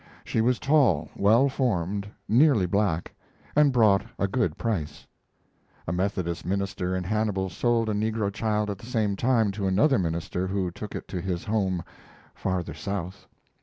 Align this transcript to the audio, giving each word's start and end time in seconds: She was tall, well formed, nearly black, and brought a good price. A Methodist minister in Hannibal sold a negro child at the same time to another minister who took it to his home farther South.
She 0.23 0.41
was 0.41 0.57
tall, 0.57 1.09
well 1.15 1.47
formed, 1.47 2.07
nearly 2.27 2.65
black, 2.65 3.13
and 3.55 3.71
brought 3.71 4.03
a 4.17 4.27
good 4.27 4.57
price. 4.57 5.05
A 5.87 5.91
Methodist 5.93 6.43
minister 6.43 6.95
in 6.95 7.03
Hannibal 7.03 7.51
sold 7.51 7.87
a 7.87 7.93
negro 7.93 8.33
child 8.33 8.71
at 8.71 8.79
the 8.79 8.87
same 8.87 9.15
time 9.15 9.51
to 9.51 9.67
another 9.67 9.99
minister 9.99 10.47
who 10.47 10.71
took 10.71 10.95
it 10.95 11.07
to 11.09 11.21
his 11.21 11.45
home 11.45 11.83
farther 12.33 12.73
South. 12.73 13.27